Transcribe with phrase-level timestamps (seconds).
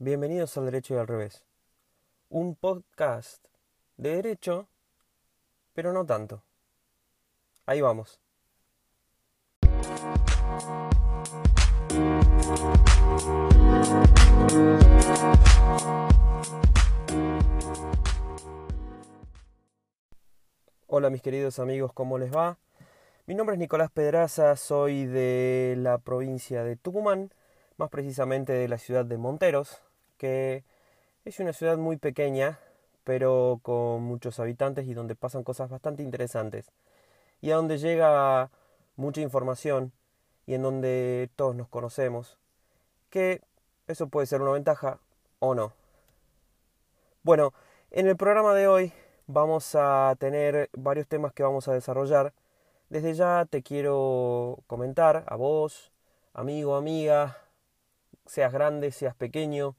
[0.00, 1.44] Bienvenidos al Derecho y al Revés.
[2.28, 3.44] Un podcast
[3.96, 4.68] de derecho,
[5.72, 6.44] pero no tanto.
[7.66, 8.20] Ahí vamos.
[20.86, 22.56] Hola mis queridos amigos, ¿cómo les va?
[23.26, 27.32] Mi nombre es Nicolás Pedraza, soy de la provincia de Tucumán,
[27.78, 29.82] más precisamente de la ciudad de Monteros,
[30.18, 30.64] que
[31.24, 32.58] es una ciudad muy pequeña,
[33.04, 36.70] pero con muchos habitantes y donde pasan cosas bastante interesantes.
[37.40, 38.50] Y a donde llega
[38.96, 39.92] mucha información
[40.46, 42.36] y en donde todos nos conocemos.
[43.10, 43.40] Que
[43.86, 44.98] eso puede ser una ventaja
[45.38, 45.72] o no.
[47.22, 47.54] Bueno,
[47.90, 48.92] en el programa de hoy
[49.26, 52.32] vamos a tener varios temas que vamos a desarrollar.
[52.88, 55.92] Desde ya te quiero comentar a vos,
[56.32, 57.36] amigo, amiga,
[58.26, 59.76] seas grande, seas pequeño,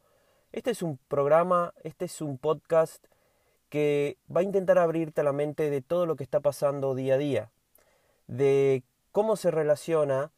[0.51, 3.05] este es un programa, este es un podcast
[3.69, 7.17] que va a intentar abrirte la mente de todo lo que está pasando día a
[7.17, 7.51] día,
[8.27, 10.31] de cómo se relaciona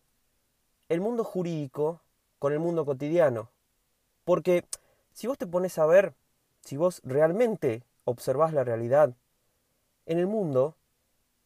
[0.90, 2.02] el mundo jurídico
[2.40, 3.50] con el mundo cotidiano.
[4.26, 4.66] Porque
[5.14, 6.14] si vos te pones a ver,
[6.62, 9.14] si vos realmente observás la realidad,
[10.06, 10.76] en el mundo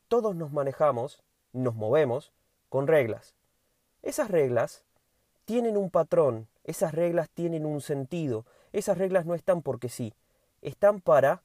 [0.08, 1.22] todos nos manejamos,
[1.54, 2.32] nos movemos
[2.70, 3.36] con reglas.
[4.02, 4.84] Esas reglas
[5.46, 10.14] tienen un patrón, esas reglas tienen un sentido, esas reglas no están porque sí,
[10.62, 11.44] están para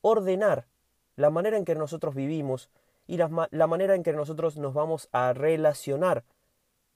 [0.00, 0.66] ordenar
[1.14, 2.70] la manera en que nosotros vivimos
[3.06, 6.24] y la, manera en que nosotros nos vamos a relacionar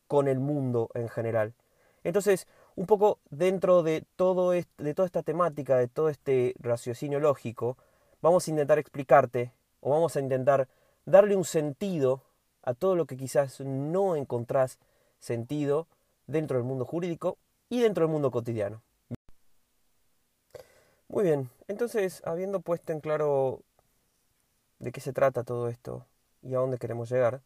[0.08, 1.54] con el mundo en general.
[2.04, 7.76] Entonces, un poco dentro de, todo de toda esta temática, de todo este raciocinio lógico,
[8.22, 10.68] vamos a intentar explicarte o vamos a intentar
[11.04, 12.22] darle un sentido
[12.62, 14.78] a todo lo que quizás no encontrás
[15.18, 15.88] sentido
[16.26, 18.82] dentro del mundo jurídico y dentro del mundo cotidiano.
[21.08, 23.62] Muy bien, entonces habiendo puesto en claro
[24.78, 26.06] de qué se trata todo esto
[26.42, 27.42] y a dónde queremos llegar,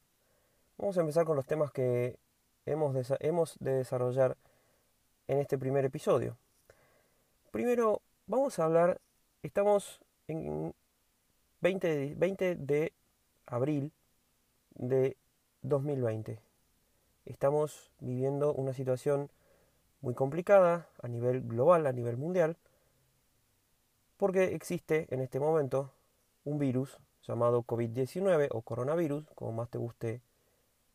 [0.79, 2.19] vamos a empezar con los temas que
[2.67, 4.37] hemos de, hemos de desarrollar
[5.29, 6.37] en este primer episodio.
[7.51, 9.01] Primero, vamos a hablar,
[9.43, 10.75] estamos en
[11.61, 12.93] 20 20 de
[13.47, 13.93] abril
[14.75, 15.17] de
[15.63, 16.41] 2020.
[17.27, 19.31] Estamos viviendo una situación
[20.01, 22.57] muy complicada a nivel global, a nivel mundial,
[24.17, 25.93] porque existe en este momento
[26.45, 30.23] un virus llamado COVID-19 o coronavirus, como más te guste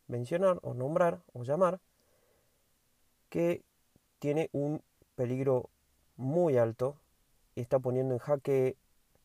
[0.08, 1.80] mencionar o nombrar o llamar,
[3.28, 3.62] que
[4.18, 4.82] tiene un
[5.14, 5.70] peligro
[6.16, 6.96] muy alto
[7.56, 8.76] está poniendo en jaque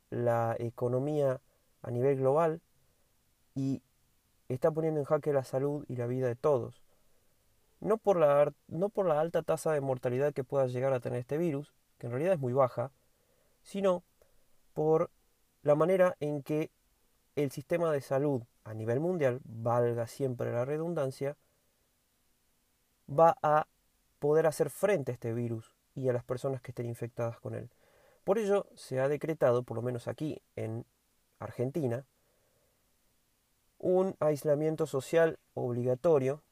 [0.09, 1.41] la economía
[1.81, 2.61] a nivel global
[3.55, 3.81] y
[4.49, 6.81] está poniendo en jaque la salud y la vida de todos.
[7.81, 11.19] No por la, no por la alta tasa de mortalidad que pueda llegar a tener
[11.19, 12.91] este virus, que en realidad es muy baja,
[13.63, 14.03] sino
[14.73, 15.11] por
[15.63, 16.71] la manera en que
[17.35, 21.35] el sistema de salud a nivel mundial, valga siempre la redundancia,
[23.09, 23.67] va a
[24.19, 27.69] poder hacer frente a este virus y a las personas que estén infectadas con él.
[28.23, 30.85] Por ello se ha decretado, por lo menos aquí en
[31.39, 32.05] Argentina,
[33.79, 36.43] un aislamiento social obligatorio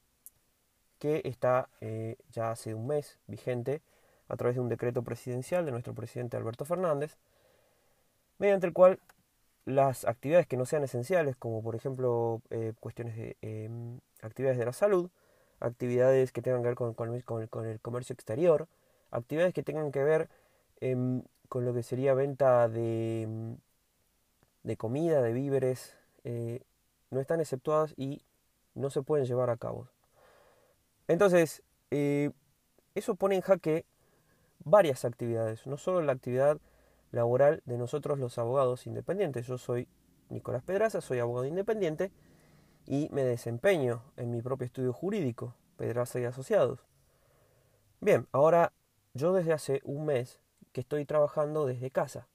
[0.99, 3.81] que está eh, ya hace un mes vigente
[4.27, 7.17] a través de un decreto presidencial de nuestro presidente Alberto Fernández,
[8.37, 8.99] mediante el cual
[9.65, 14.65] las actividades que no sean esenciales, como por ejemplo eh, cuestiones de em, actividades de
[14.65, 15.09] la salud,
[15.59, 18.67] actividades que tengan que ver con, el, comercio exterior,
[19.11, 20.29] actividades que tengan que ver
[20.81, 23.57] em, con lo que sería venta de, em,
[24.63, 26.61] de comida, de víveres, eh,
[27.11, 28.21] no están exceptuadas y
[28.75, 29.87] no se pueden llevar a cabo.
[31.09, 32.29] Entonces, eh,
[32.93, 33.83] eso pone en jaque
[34.63, 36.59] varias actividades, no solo la actividad
[37.11, 39.47] laboral de nosotros los abogados independientes.
[39.47, 39.87] Yo soy
[40.29, 42.11] Nicolás Pedraza, soy abogado independiente
[42.85, 46.85] y me desempeño en mi propio estudio jurídico, Pedraza y Asociados.
[48.01, 48.71] Bien, ahora
[49.15, 50.39] yo desde hace un mes
[50.73, 52.27] que estoy trabajando desde casa.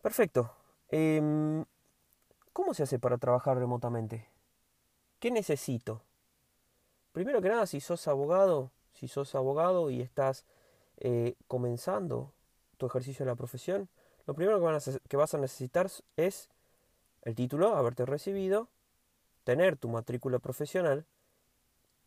[0.00, 0.50] Perfecto.
[0.88, 1.66] Em,
[2.54, 4.30] ¿Cómo se hace para trabajar remotamente?
[5.20, 6.02] ¿Qué necesito?
[7.12, 10.46] Primero que nada, si sos abogado, si sos abogado y estás
[10.96, 12.32] eh, comenzando
[12.78, 13.88] tu ejercicio de la profesión,
[14.26, 14.58] lo primero
[15.08, 16.48] que, vas a necesitar es
[17.22, 18.68] el título, haberte recibido,
[19.44, 21.04] tener tu matrícula profesional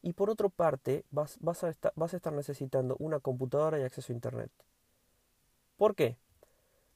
[0.01, 4.15] y por otra parte vas, a vas a estar necesitando una computadora y acceso a
[4.15, 4.51] Internet.
[5.77, 6.17] ¿Por qué?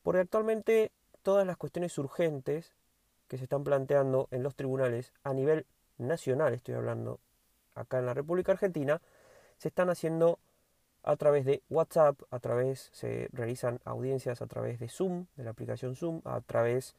[0.02, 0.92] Porque actualmente
[1.22, 2.74] todas las cuestiones urgentes
[3.28, 5.68] que se están planteando en los tribunales a nivel
[5.98, 7.20] nacional, estoy hablando
[7.80, 9.02] acá en la República Argentina,
[9.58, 10.40] se están haciendo
[11.04, 15.52] a través de WhatsApp, a través, se realizan audiencias a través de Zoom, de la
[15.52, 16.96] aplicación Zoom, a través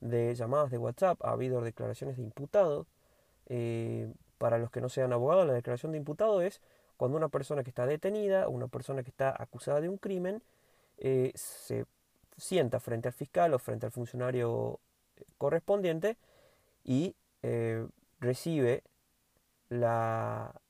[0.00, 2.86] de llamadas de WhatsApp, ha habido declaraciones de imputado.
[3.46, 6.60] Eh, para los que no sean abogados, la declaración de imputado es
[6.96, 10.42] cuando una persona que está detenida, una persona que está acusada de un crimen,
[10.98, 11.84] eh, se
[12.36, 14.80] sienta frente al fiscal o frente al funcionario
[15.38, 16.16] correspondiente
[16.84, 17.86] y eh,
[18.20, 18.82] recibe
[19.72, 20.60] la,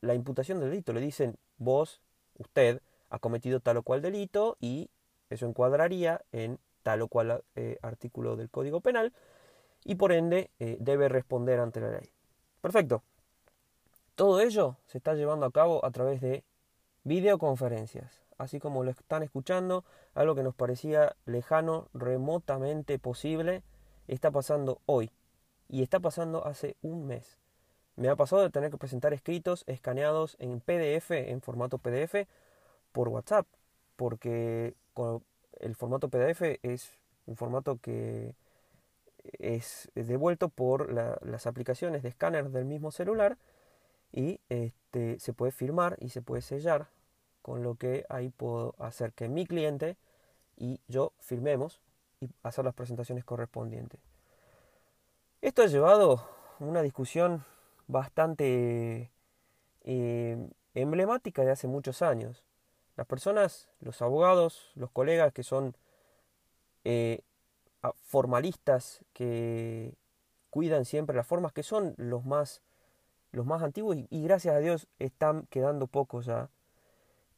[0.00, 0.92] la imputación del delito.
[0.92, 2.00] Le dicen, vos,
[2.38, 2.80] usted,
[3.10, 4.90] ha cometido tal o cual delito y
[5.30, 9.12] eso encuadraría en tal o cual eh, artículo del Código Penal
[9.84, 12.10] y por ende eh, debe responder ante la ley.
[12.60, 13.02] Perfecto.
[14.14, 16.44] Todo ello se está llevando a cabo a través de
[17.04, 19.84] videoconferencias, así como lo están escuchando,
[20.14, 23.62] algo que nos parecía lejano, remotamente posible,
[24.08, 25.10] está pasando hoy
[25.68, 27.43] y está pasando hace un mes.
[27.96, 32.26] Me ha pasado de tener que presentar escritos escaneados en PDF, en formato PDF,
[32.92, 33.46] por WhatsApp,
[33.96, 34.74] porque
[35.60, 36.92] el formato PDF es
[37.26, 38.34] un formato que
[39.38, 43.38] es devuelto por las aplicaciones de escáner del mismo celular
[44.12, 46.88] y este, se puede firmar y se puede sellar,
[47.42, 49.96] con lo que ahí puedo hacer que mi cliente
[50.56, 51.80] y yo firmemos
[52.20, 54.00] y hacer las presentaciones correspondientes.
[55.42, 56.28] Esto ha llevado
[56.60, 57.44] una discusión
[57.86, 59.10] bastante
[59.82, 62.44] eh, emblemática de hace muchos años.
[62.96, 65.76] Las personas, los abogados, los colegas que son
[66.84, 67.20] eh,
[68.02, 69.94] formalistas, que
[70.50, 72.62] cuidan siempre las formas, que son los más,
[73.32, 76.48] los más antiguos y, gracias a Dios están quedando pocos ya,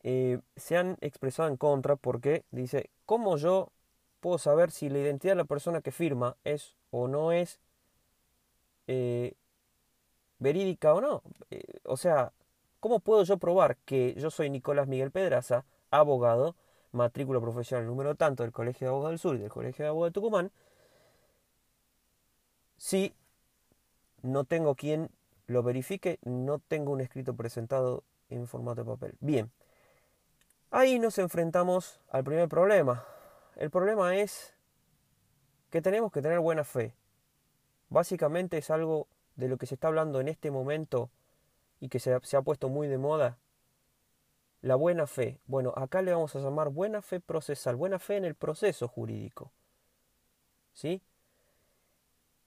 [0.03, 3.73] eh, se han expresado en contra porque dice, ¿cómo yo
[4.21, 7.61] puedo saber si la identidad de la persona que firma es o no es
[10.39, 11.23] verídica o no.
[11.51, 12.33] Eh, o sea,
[12.81, 16.57] ¿cómo puedo yo probar que yo soy Nicolás Miguel Pedraza, abogado,
[16.93, 20.13] matrícula profesional número tanto del Colegio de Abogados del Sur y del Colegio de Abogados
[20.13, 20.53] de Tucumán,
[22.77, 23.15] si
[24.23, 25.11] no tengo quien
[25.47, 29.15] lo verifique, no tengo un escrito presentado en formato de papel?
[29.21, 29.51] Bien,
[30.71, 33.05] ahí nos enfrentamos al primer problema.
[33.57, 34.55] El problema es
[35.71, 36.95] que tenemos que tener buena fe.
[37.89, 39.07] Básicamente es algo
[39.37, 41.11] de lo que se está hablando en este momento
[41.79, 43.39] y que se ha, puesto muy de moda,
[44.63, 45.39] la buena fe.
[45.47, 49.53] Bueno, acá le vamos a llamar buena fe procesal, buena fe en el proceso jurídico.
[50.73, 51.03] ¿Sí?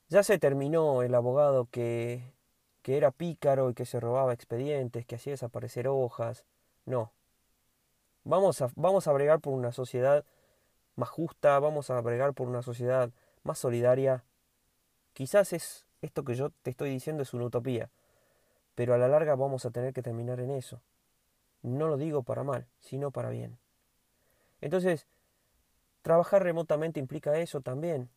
[0.10, 2.34] Ya se terminó el abogado que,
[2.82, 6.46] que era pícaro y que se robaba expedientes, que hacía desaparecer hojas.
[6.86, 7.14] No.
[8.24, 10.26] Vamos a, vamos a bregar por una sociedad
[10.96, 13.12] más justa, vamos a bregar por una sociedad
[13.44, 14.24] más solidaria.
[15.14, 17.90] Quizás es esto que yo te estoy diciendo es una utopía,
[18.76, 20.82] pero a la larga vamos a tener que terminar en eso.
[21.62, 23.58] No lo digo para mal, sino para bien.
[24.62, 25.08] Entonces,
[26.02, 28.10] trabajar remotamente implica eso también.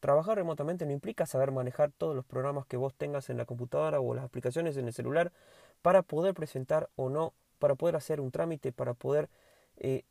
[0.00, 4.00] Trabajar remotamente no implica saber manejar todos los programas que vos tengas en la computadora
[4.00, 5.32] o las aplicaciones en el celular
[5.80, 9.30] para poder presentar o no, para poder hacer un trámite, para poder
[9.76, 10.04] eh,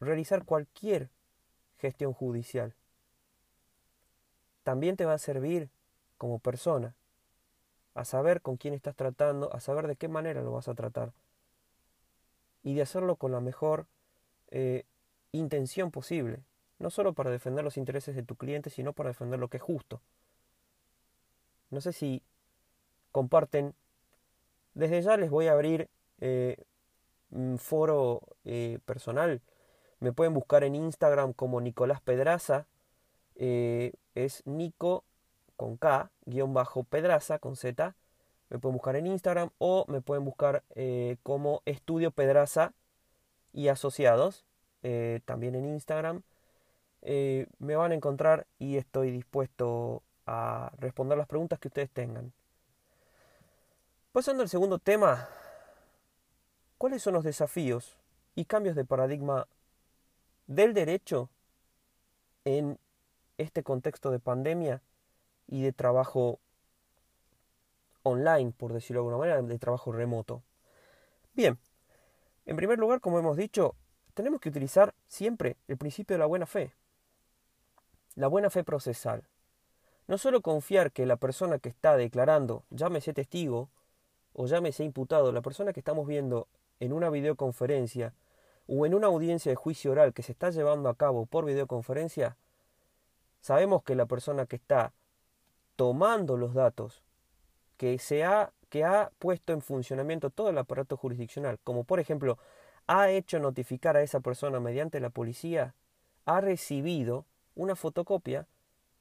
[0.00, 1.08] realizar cualquier
[1.78, 2.74] gestión judicial.
[4.62, 5.70] También te va a servir
[6.22, 6.94] como persona,
[7.94, 11.12] a saber con quién estás tratando, a saber de qué manera lo vas a tratar
[12.62, 13.88] y de hacerlo con la mejor
[14.52, 14.84] eh,
[15.32, 16.44] intención posible,
[16.78, 19.64] no solo para defender los intereses de tu cliente, sino para defender lo que es
[19.64, 20.00] justo.
[21.70, 22.22] No sé si
[23.10, 23.74] comparten,
[24.74, 25.88] desde ya les voy a abrir
[26.20, 26.56] eh,
[27.32, 29.42] un foro eh, personal,
[29.98, 32.68] me pueden buscar en Instagram como Nicolás Pedraza,
[33.34, 35.04] es Nico
[35.56, 37.94] con K, guion bajo Pedraza con Z.
[38.48, 42.72] Me pueden buscar en Instagram o me pueden buscar eh, como Estudio Pedraza
[43.52, 44.44] y Asociados,
[44.82, 46.22] eh, también en Instagram.
[47.02, 52.32] Eh, me van a encontrar y estoy dispuesto a responder las preguntas que ustedes tengan.
[54.12, 55.28] Pasando al segundo tema,
[56.78, 57.96] ¿cuáles son los desafíos
[58.34, 59.48] y cambios de paradigma
[60.46, 61.30] del derecho
[62.44, 62.78] en
[63.38, 64.82] este contexto de pandemia
[65.52, 66.40] y de trabajo
[68.04, 70.42] online, por decirlo de alguna manera, de trabajo remoto.
[71.34, 71.58] Bien,
[72.46, 73.74] en primer lugar, como hemos dicho,
[74.14, 76.72] tenemos que utilizar siempre el principio de la buena fe.
[78.14, 79.24] La buena fe procesal.
[80.06, 83.68] No solo confiar que la persona que está declarando, llámese testigo
[84.32, 86.48] o llámese imputado, la persona que estamos viendo
[86.80, 88.14] en una videoconferencia
[88.66, 92.38] o en una audiencia de juicio oral que se está llevando a cabo por videoconferencia,
[93.42, 94.94] sabemos que la persona que está
[95.76, 97.02] tomando los datos
[97.76, 102.38] que, se ha, que ha puesto en funcionamiento todo el aparato jurisdiccional, como por ejemplo
[102.86, 105.74] ha hecho notificar a esa persona mediante la policía,
[106.24, 107.24] ha recibido
[107.54, 108.46] una fotocopia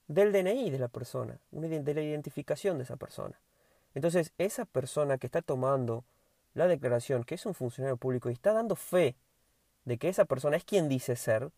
[0.08, 3.40] del DNI de la persona, de la identificación de esa persona.
[3.94, 6.04] Entonces, esa persona que está tomando
[6.54, 9.16] la declaración, que es un funcionario público y está dando fe
[9.86, 11.52] de que esa persona es quien dice ser,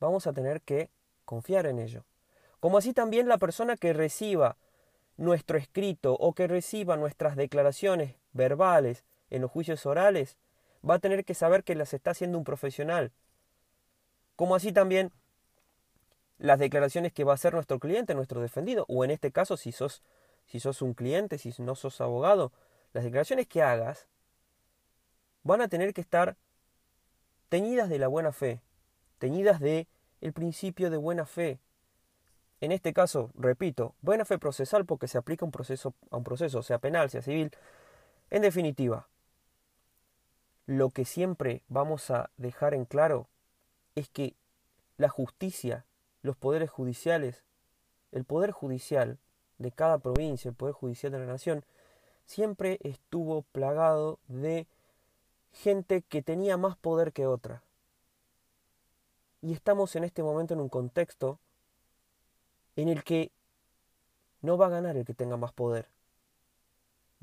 [0.00, 0.90] vamos a tener que
[1.24, 2.04] confiar en ello.
[2.60, 4.56] Como así también la persona que reciba
[5.16, 10.36] nuestro escrito o que reciba nuestras declaraciones verbales en los juicios orales,
[10.88, 13.12] va a tener que saber que las está haciendo un profesional.
[14.36, 15.12] Como así también
[16.38, 19.72] las declaraciones que va a hacer nuestro cliente, nuestro defendido, o en este caso si
[19.72, 20.02] sos,
[20.46, 22.52] si sos un cliente, si no sos abogado,
[22.92, 24.06] las declaraciones que hagas
[25.42, 26.36] van a tener que estar
[27.48, 28.60] teñidas de la buena fe,
[29.18, 29.86] teñidas de
[30.20, 31.58] el principio de buena fe.
[32.60, 36.62] En este caso, repito, buena fe procesal porque se aplica un proceso, a un proceso,
[36.62, 37.50] sea penal, sea civil.
[38.30, 39.08] En definitiva,
[40.64, 43.28] lo que siempre vamos a dejar en claro
[43.94, 44.34] es que
[44.96, 45.84] la justicia,
[46.22, 47.44] los poderes judiciales,
[48.10, 49.18] el poder judicial
[49.58, 51.64] de cada provincia, el poder judicial de la nación,
[52.24, 54.66] siempre estuvo plagado de
[55.52, 57.62] gente que tenía más poder que otra.
[59.42, 61.38] Y estamos en este momento en un contexto
[62.76, 63.30] en el que
[64.42, 65.88] no va a ganar el que tenga más poder.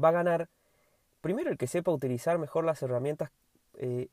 [0.03, 0.49] Va a ganar
[1.21, 3.31] primero el que sepa utilizar mejor las herramientas,
[3.77, 4.09] eh,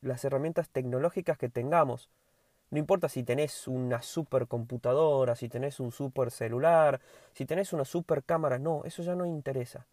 [0.00, 2.08] las herramientas tecnológicas que tengamos.
[2.70, 7.00] No importa si tenés una supercomputadora, si tenés un super celular,
[7.32, 9.86] si tenés una super cámara, no, eso ya no interesa.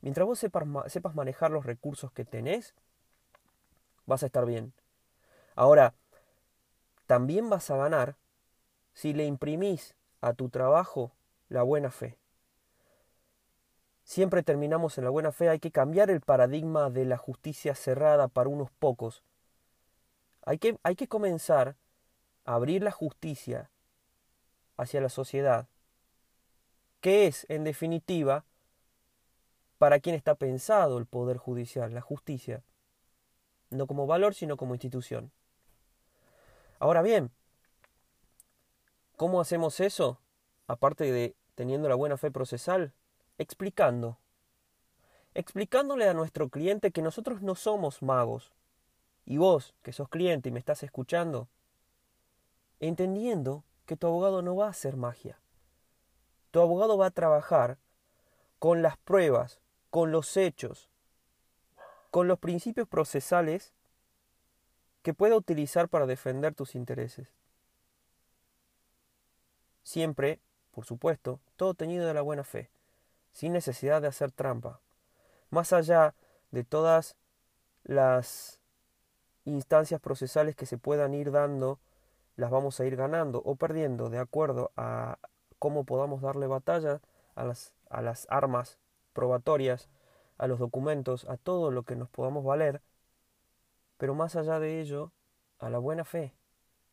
[0.00, 2.74] Mientras vos sepas, sepas manejar los recursos que tenés,
[4.06, 4.72] vas a estar bien.
[5.54, 5.94] Ahora,
[7.06, 8.16] también vas a ganar
[8.92, 9.94] si le imprimís
[10.26, 11.12] a tu trabajo
[11.48, 12.18] la buena fe.
[14.02, 18.26] Siempre terminamos en la buena fe, hay que cambiar el paradigma de la justicia cerrada
[18.26, 19.22] para unos pocos.
[20.44, 21.76] Hay que, hay que comenzar
[22.44, 23.70] a abrir la justicia
[24.76, 25.68] hacia la sociedad,
[27.00, 28.44] que es, en definitiva,
[29.78, 32.64] para quien está pensado el poder judicial, la justicia,
[33.70, 35.30] no como valor, sino como institución.
[36.80, 37.30] Ahora bien,
[39.16, 40.18] ¿cómo hacemos eso?
[40.66, 42.92] Aparte de teniendo la buena fe procesal,
[43.38, 44.18] explicando.
[45.34, 48.52] Explicándole a nuestro cliente que nosotros no somos magos.
[49.24, 51.48] Y vos, que sos cliente y me estás escuchando,
[52.78, 55.38] entendiendo que tu abogado no va a hacer magia.
[56.52, 57.78] Tu abogado va a trabajar
[58.58, 60.88] con las pruebas, con los hechos,
[62.10, 63.74] con los principios procesales
[65.02, 67.28] que pueda utilizar para defender tus intereses.
[69.86, 70.40] Siempre,
[70.72, 72.70] por supuesto, todo teñido de la buena fe,
[73.30, 74.80] sin necesidad de hacer trampa.
[75.50, 76.16] Más allá
[76.50, 77.14] de todas
[77.84, 78.58] las
[79.44, 81.78] instancias procesales que se puedan ir dando,
[82.34, 85.18] las vamos a ir ganando o perdiendo de acuerdo a
[85.60, 87.00] cómo podamos darle batalla
[87.36, 88.80] a las, a las armas
[89.12, 89.88] probatorias,
[90.36, 92.82] a los documentos, a todo lo que nos podamos valer
[93.98, 95.12] pero más allá de ello,
[95.58, 96.34] a la buena fe,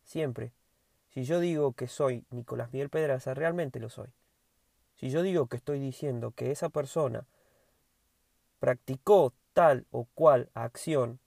[0.03, 0.53] siempre.
[1.13, 4.09] Si yo digo que soy Nicolás Miguel Pedraza, realmente lo soy.
[4.95, 7.25] Si yo digo que estoy diciendo que esa persona
[8.59, 11.19] practicó tal o cual acción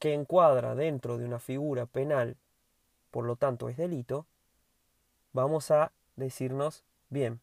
[0.00, 2.36] que encuadra dentro de una figura penal,
[3.12, 4.26] por lo tanto es delito,
[5.32, 7.40] vamos a decirnos, bien,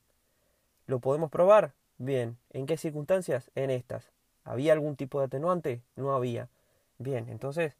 [0.88, 1.74] ¿lo podemos probar?
[1.98, 3.50] Bien, ¿en qué circunstancias?
[3.56, 4.12] En estas.
[4.44, 5.82] ¿Había algún tipo de atenuante?
[5.96, 6.50] No había.
[6.98, 7.78] Bien, entonces,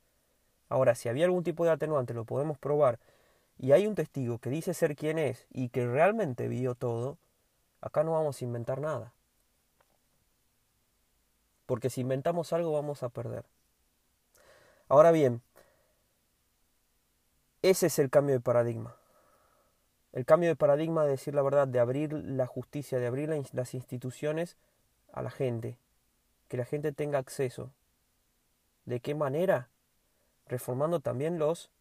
[0.70, 3.00] ahora, si había algún tipo de atenuante, lo podemos probar,
[3.58, 7.18] y hay un testigo que dice ser quien es y que realmente vio todo,
[7.82, 9.14] acá no vamos a inventar nada.
[11.66, 13.46] Porque si inventamos algo vamos a perder.
[14.88, 15.42] Ahora bien,
[17.62, 18.96] ese es el cambio de paradigma.
[20.14, 23.74] El cambio de paradigma de decir la verdad, de abrir la justicia, de abrir las
[23.74, 24.58] instituciones
[25.12, 25.78] a la gente,
[26.48, 27.72] que la gente tenga acceso,
[28.86, 29.70] ¿De qué manera?
[30.48, 31.72] Reformando también los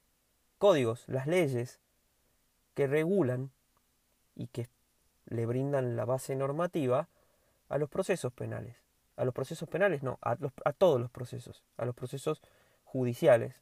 [0.65, 1.79] códigos, las leyes
[2.73, 3.51] que regulan
[4.35, 4.71] y que
[5.27, 7.07] le brindan la base normativa
[7.69, 8.75] a los procesos penales.
[9.17, 12.41] A los procesos penales, no, a, a todos los procesos, a los procesos
[12.83, 13.61] judiciales,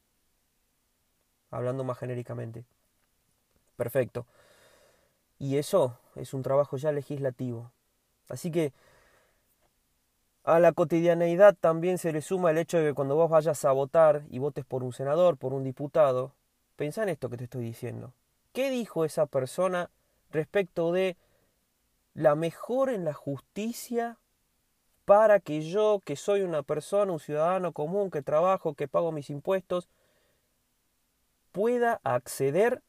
[1.50, 2.64] hablando más genéricamente.
[3.76, 4.24] Perfecto.
[5.40, 7.72] Y eso es un trabajo ya legislativo.
[8.28, 8.72] Así que
[10.44, 13.72] a la cotidianeidad también se le suma el hecho de que cuando vos vayas a
[13.72, 16.36] votar y votes por un senador, por un diputado,
[16.76, 18.12] pensá en esto que te estoy diciendo.
[18.52, 19.90] ¿Qué dijo esa persona
[20.30, 21.16] respecto de
[22.14, 24.18] la mejor en la justicia
[25.04, 29.30] para que yo, que soy una persona, un ciudadano común, que trabajo, que pago mis
[29.30, 29.88] impuestos,
[31.50, 32.82] pueda acceder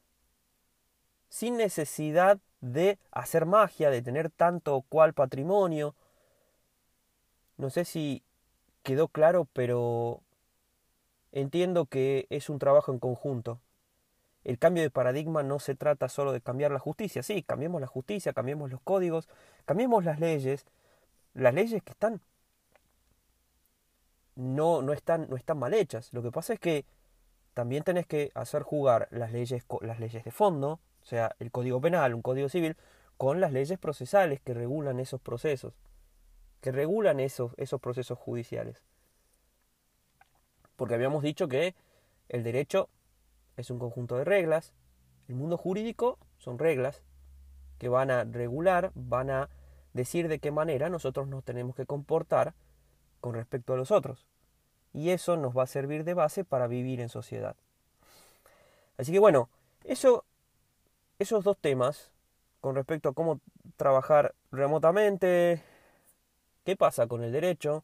[1.30, 5.96] sin necesidad de hacer magia, de tener tanto o cual patrimonio.
[7.58, 8.24] No sé si
[8.84, 10.22] quedó claro, pero
[11.32, 13.60] entiendo que es un trabajo en conjunto.
[14.44, 17.24] El cambio de paradigma no se trata solo de cambiar la justicia.
[17.24, 19.30] Sí, cambiemos la justicia, cambiemos los códigos,
[19.66, 20.66] cambiemos las leyes.
[21.34, 22.22] Las leyes que están
[24.36, 26.12] no, no, están, no están mal hechas.
[26.14, 26.86] Lo que pasa es que
[27.54, 31.80] también tenés que hacer jugar las leyes, las leyes de fondo, o sea, el código
[31.80, 32.76] penal, un código civil,
[33.18, 35.74] con las leyes procesales que regulan esos procesos,
[36.62, 38.82] que regulan esos, esos procesos judiciales.
[40.76, 41.76] Porque habíamos dicho que
[42.30, 42.90] el derecho
[43.57, 44.74] es un conjunto de reglas,
[45.27, 47.01] el mundo jurídico son reglas
[47.77, 49.50] que van a regular, van a
[49.93, 52.53] decir de qué manera nosotros nos tenemos que comportar
[53.22, 54.25] con respecto a los otros.
[54.93, 57.55] Y eso nos va a servir de base para vivir en sociedad.
[58.98, 59.50] Así que bueno,
[59.83, 60.25] eso,
[61.19, 62.12] esos dos temas
[62.62, 63.41] con respecto a cómo
[63.75, 65.62] trabajar remotamente,
[66.63, 67.83] qué pasa con el derecho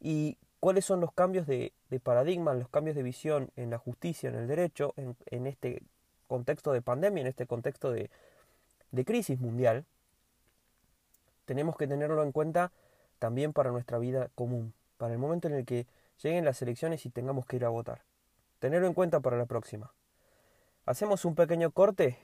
[0.00, 1.72] y cuáles son los cambios de,
[2.02, 5.82] paradigma, los cambios de visión en la justicia, en el derecho, en, este
[6.26, 8.10] contexto de pandemia, en este contexto de,
[8.90, 9.84] de crisis mundial,
[11.44, 12.72] tenemos que tenerlo en cuenta
[13.18, 15.86] también para nuestra vida común, para el momento en el que
[16.22, 18.02] lleguen las elecciones y tengamos que ir a votar.
[18.58, 19.92] Tenerlo en cuenta para la próxima.
[20.84, 22.18] Hacemos un pequeño corte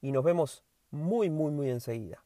[0.00, 2.22] y nos vemos muy, muy, muy enseguida.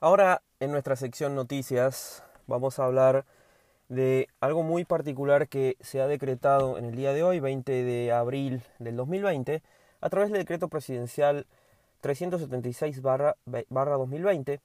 [0.00, 3.24] Ahora en nuestra sección noticias vamos a hablar
[3.88, 8.12] de algo muy particular que se ha decretado en el día de hoy, 20 de
[8.12, 9.60] abril del 2020,
[10.00, 11.46] a través del decreto presidencial
[12.00, 14.60] 376 barra, 2020,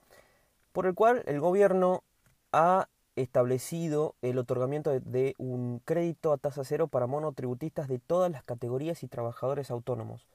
[0.71, 2.03] por el cual el gobierno
[2.51, 8.43] ha establecido el otorgamiento de, un crédito a tasa cero para monotributistas de todas las
[8.43, 10.27] categorías y trabajadores autónomos.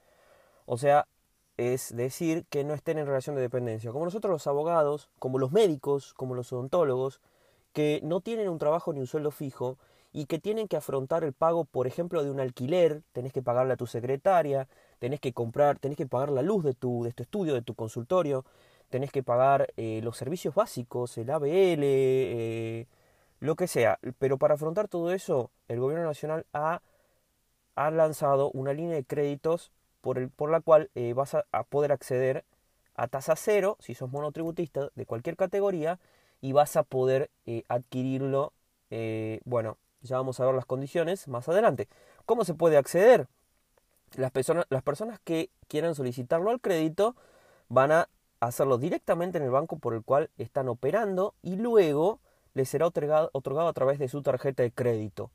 [0.65, 1.07] O sea,
[1.59, 3.91] es decir, que no estén en relación de dependencia.
[3.91, 7.19] Como nosotros los abogados, como los médicos, como los odontólogos,
[7.73, 9.77] que no tienen un trabajo ni un sueldo fijo
[10.13, 13.73] y que tienen que afrontar el pago, por ejemplo, de un alquiler, tenés que pagarle
[13.73, 14.69] a tu secretaria,
[14.99, 17.75] tenés que comprar, tenés que pagar la luz de tu, de tu estudio, de tu
[17.75, 18.45] consultorio,
[18.89, 21.49] tenés que pagar eh, los servicios básicos, el ABL,
[21.83, 22.87] eh,
[23.41, 23.99] lo que sea.
[24.17, 26.81] Pero para afrontar todo eso, el gobierno nacional ha,
[27.75, 31.91] ha lanzado una línea de créditos por, el, por la cual eh, vas a, poder
[31.91, 32.45] acceder
[32.95, 35.99] a tasa cero si sos monotributista de cualquier categoría
[36.41, 38.53] y vas a poder eh, adquirirlo.
[38.91, 41.87] Eh, bueno, ya vamos a ver las condiciones más adelante.
[42.25, 43.27] ¿Cómo se puede acceder?
[44.15, 47.15] Las, personas, las personas que quieran solicitarlo al crédito
[47.67, 48.09] van a
[48.39, 52.19] hacerlo directamente en el banco por el cual están operando y luego
[52.53, 55.29] les será otorgado, otorgado a través de su tarjeta de crédito.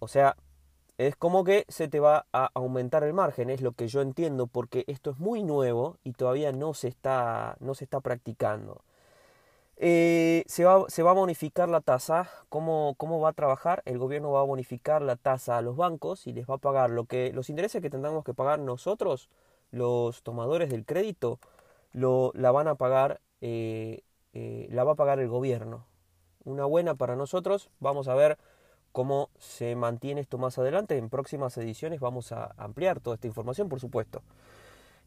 [0.00, 0.36] o sea,
[0.98, 4.46] es como que se te va a aumentar el margen, es lo que yo entiendo,
[4.46, 8.82] porque esto es muy nuevo y todavía no se está, no se está practicando.
[9.78, 12.30] Eh, se, va, se, va, a bonificar la tasa.
[12.48, 13.82] ¿Cómo, ¿Cómo, va a trabajar?
[13.84, 16.90] El gobierno va a bonificar la tasa a los bancos y les va a pagar
[16.90, 19.28] lo que, los intereses que tendremos que pagar nosotros,
[19.70, 21.40] los tomadores del crédito,
[21.92, 25.86] lo, la van a pagar, eh, eh, la va a pagar el gobierno.
[26.44, 27.70] Una buena para nosotros.
[27.80, 28.38] Vamos a ver
[28.96, 30.96] cómo se mantiene esto más adelante.
[30.96, 34.22] En próximas ediciones vamos a ampliar toda esta información, por supuesto.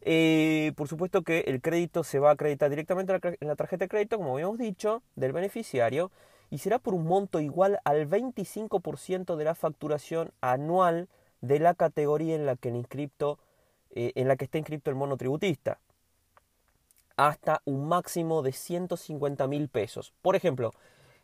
[0.02, 3.88] Eh, por supuesto que el crédito se va a acreditar directamente en la tarjeta de
[3.88, 6.12] crédito, como habíamos dicho, del beneficiario
[6.50, 11.08] y será por un monto igual al 25% de la facturación anual
[11.40, 13.40] de la categoría en la que, el inscripto,
[13.90, 15.80] eh, en la que está inscrito el monotributista
[17.16, 20.14] hasta un máximo de 150 mil pesos.
[20.22, 20.70] Por ejemplo,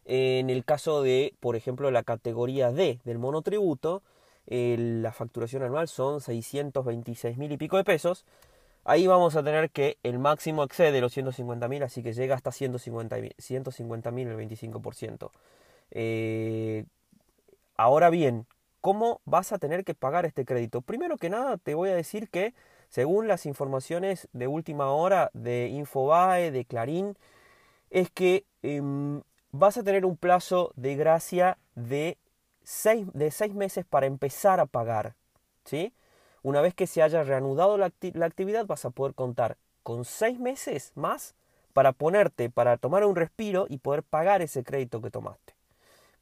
[0.07, 4.03] en el caso de, por ejemplo, la categoría D del monotributo,
[4.47, 8.25] la facturación anual son 626 mil y pico de pesos.
[8.85, 12.53] Ahí vamos a tener que el máximo excede los 150 mil, así que llega hasta
[12.53, 13.17] 150
[14.13, 15.31] mil el 25%.
[15.91, 16.85] Eh,
[17.77, 18.47] ahora bien,
[18.81, 20.83] ¿cómo vas a tener que pagar este crédito?
[20.83, 22.55] Primero que nada, te voy a decir que
[22.89, 27.17] según las informaciones de última hora de Infobae, de Clarín,
[27.91, 29.23] es que em,
[29.59, 32.19] vas a tener un plazo de gracia de
[32.63, 35.15] seis, de seis meses para empezar a pagar.
[35.65, 35.93] ¿sí?
[36.43, 40.93] Una vez que se haya reanudado la, actividad vas a poder contar con seis meses
[40.95, 41.35] más
[41.73, 45.55] para ponerte, para tomar un respiro y poder pagar ese crédito que tomaste.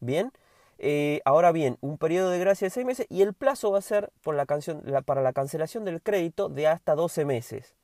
[0.01, 0.33] Bien,
[0.79, 3.81] Eh, ahora bien, un periodo de gracia de 6 meses y el plazo va a
[3.81, 7.75] ser la para la cancelación del crédito de hasta 12 meses.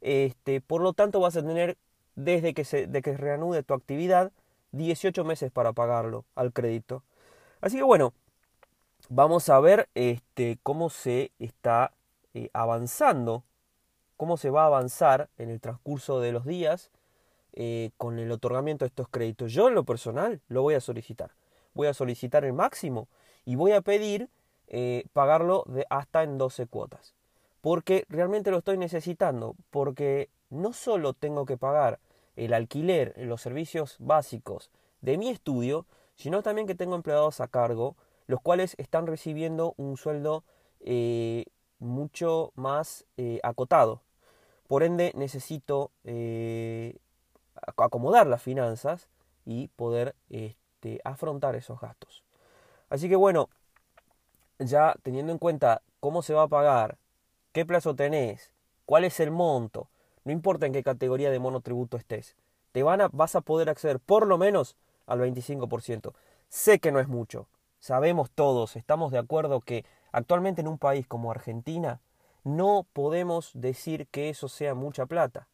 [0.00, 1.76] Este, por lo tanto, vas a tener
[2.14, 4.30] desde que se que reanude tu actividad
[4.72, 7.02] 18 meses para pagarlo al crédito.
[7.60, 8.12] Así que bueno,
[9.08, 11.92] vamos a ver este, cómo se está
[12.34, 13.44] eh, avanzando,
[14.16, 16.90] cómo se va a avanzar en el transcurso de los días
[17.54, 19.52] eh, con el otorgamiento de estos créditos.
[19.52, 21.30] Yo en lo personal lo voy a solicitar.
[21.74, 23.08] Voy a solicitar el máximo
[23.44, 24.28] y voy a pedir
[24.68, 27.14] eh, pagarlo de hasta en 12 cuotas.
[27.60, 29.56] Porque realmente lo estoy necesitando.
[29.70, 31.98] Porque no solo tengo que pagar
[32.38, 34.70] el alquiler, los servicios básicos
[35.00, 37.96] de mi estudio, sino también que tengo empleados a cargo,
[38.26, 40.44] los cuales están recibiendo un sueldo
[40.80, 41.46] eh,
[41.78, 44.02] mucho más eh, acotado.
[44.66, 46.98] Por ende, necesito eh,
[47.76, 49.08] acomodar las finanzas
[49.44, 52.22] y poder este, afrontar esos gastos.
[52.90, 53.48] Así que bueno,
[54.58, 56.98] ya teniendo en cuenta cómo se va a pagar,
[57.52, 58.52] qué plazo tenés,
[58.84, 59.88] cuál es el monto,
[60.24, 62.36] no importa en qué categoría de monotributo estés,
[62.72, 64.76] te van a, vas a poder acceder por lo menos
[65.06, 66.12] al 25%.
[66.48, 71.06] Sé que no es mucho, sabemos todos, estamos de acuerdo que actualmente en un país
[71.06, 72.00] como Argentina
[72.44, 75.48] no podemos decir que eso sea mucha plata,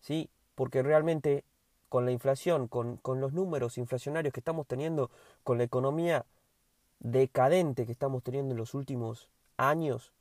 [0.00, 0.28] ¿sí?
[0.54, 1.44] Porque realmente
[1.88, 5.10] con la inflación, con, con los números inflacionarios que estamos teniendo,
[5.42, 6.24] con la economía
[7.00, 10.12] decadente que estamos teniendo en los últimos años,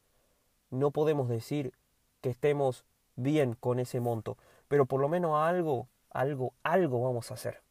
[0.71, 1.73] no podemos decir
[2.21, 2.85] que estemos
[3.21, 7.61] bien con ese monto, pero por lo menos algo, algo, algo vamos a hacer.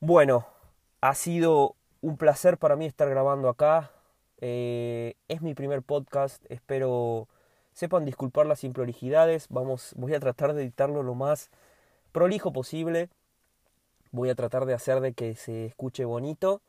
[0.00, 0.46] Bueno,
[1.00, 3.92] ha sido un placer para mí estar grabando acá.
[4.40, 7.28] Eh, es mi primer podcast, espero
[7.72, 9.46] sepan disculpar las improlijidades.
[9.48, 11.50] Vamos, voy a tratar de editarlo lo más
[12.12, 13.08] prolijo posible.
[14.10, 16.60] Voy a tratar de hacer de que se escuche bonito.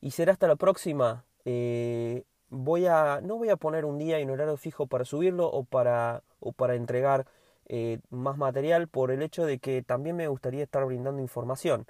[0.00, 1.24] Y será hasta la próxima.
[1.44, 5.64] Eh, voy a, no voy a poner un día en horario fijo para subirlo o
[5.64, 7.26] para, o para entregar
[7.66, 11.86] eh, más material por el hecho de que también me gustaría estar brindando información.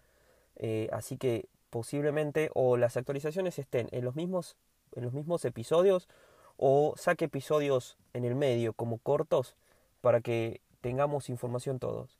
[0.56, 4.56] Eh, así que posiblemente o las actualizaciones estén en los mismos,
[4.94, 6.08] en los mismos episodios
[6.56, 9.54] o saque episodios en el medio como cortos
[10.00, 12.18] para que tengamos información todos.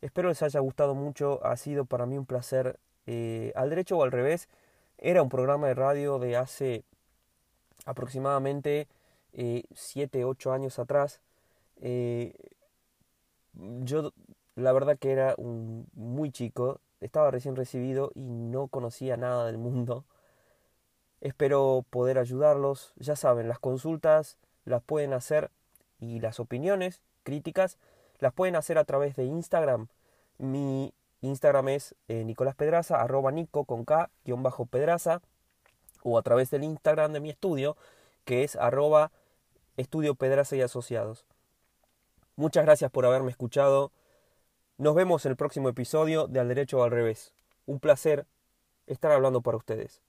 [0.00, 2.78] Espero les haya gustado mucho, ha sido para mí un placer.
[3.06, 4.48] Eh, al derecho o al revés,
[4.98, 6.84] era un programa de radio de hace
[7.86, 8.88] aproximadamente
[9.32, 11.20] 7, eh, 8 años atrás.
[11.80, 12.34] Eh,
[13.54, 14.12] yo
[14.54, 19.58] la verdad que era un muy chico, estaba recién recibido y no conocía nada del
[19.58, 20.04] mundo.
[21.20, 22.92] Espero poder ayudarlos.
[22.96, 25.50] Ya saben, las consultas las pueden hacer
[25.98, 27.78] y las opiniones, críticas,
[28.18, 29.88] las pueden hacer a través de Instagram.
[30.38, 32.26] Mi Instagram es eh,
[32.90, 35.22] arroba Nico con K, guion bajo Pedraza,
[36.06, 37.76] o a través del Instagram de mi estudio,
[38.24, 39.10] que es arroba
[39.76, 41.24] estudio Pedraza y Asociados.
[42.36, 43.90] Muchas gracias por haberme escuchado.
[44.78, 47.32] Nos vemos en el próximo episodio de Al Derecho o al Revés.
[47.66, 48.26] Un placer
[48.86, 50.00] estar hablando para ustedes.